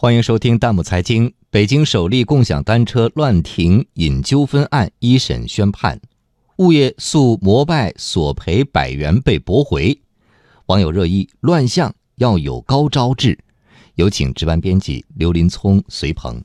[0.00, 1.28] 欢迎收听《弹幕财经》。
[1.50, 6.00] 北京首例共享单车乱停引纠纷案一审宣判，
[6.58, 10.00] 物业诉摩拜索赔百元被驳回。
[10.66, 13.36] 网友热议：乱象要有高招治。
[13.96, 16.40] 有请值班编辑刘林聪、隋鹏。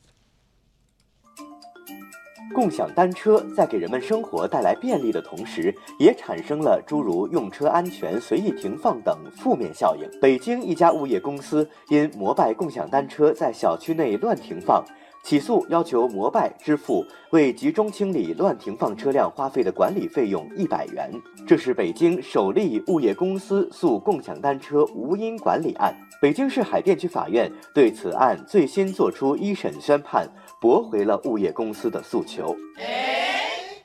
[2.54, 10.08] 共享单车在给人们生活带来便利的同时，也产生了诸如用车安全、随意停放等负面效应。
[10.22, 14.86] 北京一家物业公司因摩拜共享单车在小区内乱停放，
[15.24, 21.12] 起诉要求摩拜支付为集中清理乱停放车辆花费的管理费用一百元。
[21.48, 25.94] 这是北京首例物业公司诉共享单车无因管理案。
[26.22, 30.26] 北京市海淀区法院对此案最新作出一审宣判。
[30.64, 32.56] 驳回了物业公司的诉求，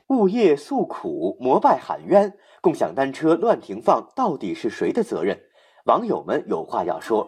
[0.07, 5.37] 物业诉苦，摩拜喊冤，共享单车乱停放到底是谁的责任？
[5.87, 7.27] 网友们有话要说。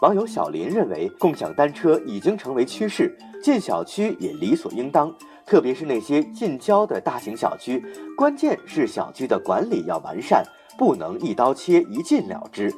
[0.00, 3.12] 网友小林认为，共享单车已经成为趋势，
[3.42, 5.12] 进小区也理所应当，
[5.44, 7.84] 特别是那些近郊的大型小区，
[8.16, 10.44] 关键是小区的管理要完善，
[10.78, 12.72] 不能一刀切一禁了之。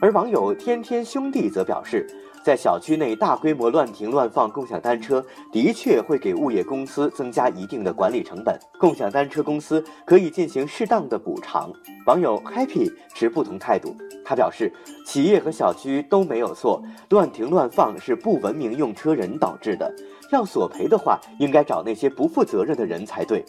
[0.00, 2.06] 而网友天天兄弟则表示。
[2.42, 8.58] 在小区内大规模乱停乱放共享单车，的确会给物业公司增加一定的管理成本。
[8.78, 11.70] 共享单车公司可以进行适当的补偿。
[12.06, 14.72] 网友 Happy 持不同态度，他表示，
[15.04, 19.92] 企业和小区都没有错，乱停乱放是不文明用车人导致的。
[20.32, 23.44] 要索赔的话，应该找那些不负责任的人才对。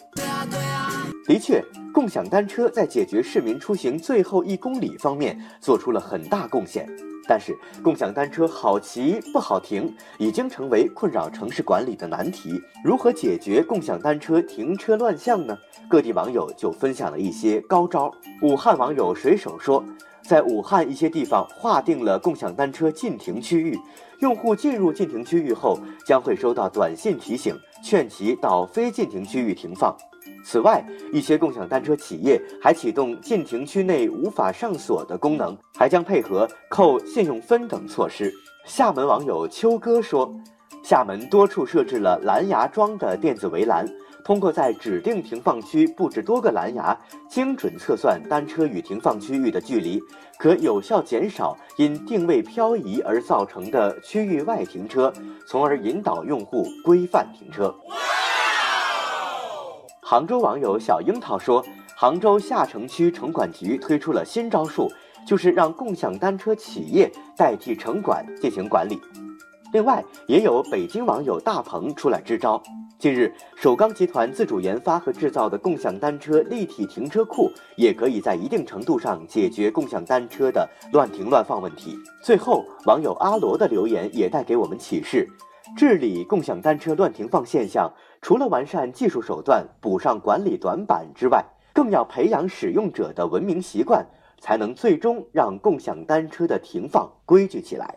[1.26, 6.86] 的确，共享单车在解决市民出行最后一公里方面做出了很大贡献。
[7.28, 12.60] 但是，共享单车好骑不好停，已经成为困扰城市管理的难题。
[12.84, 15.56] 如何解决共享单车停车乱象呢？
[15.88, 18.12] 各地网友就分享了一些高招。
[18.42, 19.84] 武汉网友水手说，
[20.22, 23.78] 在武汉一些地方划定了共享单车禁停区域，
[24.20, 29.96] 用户进入禁停区域后，将会收到短信提醒，劝其到非禁停区域停放。
[30.44, 38.32] 此外，一些共享单车企业还启动禁停区内无法上锁的功能，还将配合扣信用分等措施。
[38.64, 40.32] 厦门网友秋哥说，
[40.82, 43.88] 厦门多处设置了蓝牙装的电子围栏，
[44.24, 46.96] 通过在指定停放区布置多个蓝牙，
[47.28, 50.00] 精准测算单车与停放区域的距离，
[50.38, 55.12] 可有效减少因定位漂移而造成的区域外停车，
[55.46, 57.74] 从而引导用户规范停车。
[60.12, 61.64] 杭州网友小樱桃说
[61.96, 64.92] ：“杭州下城区城管局推出了新招数，
[65.26, 69.00] 就是让共享单车企业代替城管进行管理。”
[69.72, 72.62] 另外，也有北京网友大鹏出来支招。
[73.02, 81.98] 近日，首钢集团自主研发和制造的共享单车立体停车库，也可以在一定程度上解决共享单车的乱停乱放问题。
[82.22, 85.28] 最后，网友阿罗的留言也带给我们启示。
[85.76, 94.06] 治理共享单车乱停放现象，除了完善技术手段、补上管理短板之外，更要培养使用者的文明习惯，
[94.38, 97.96] 才能最终让共享单车的停放规矩起来。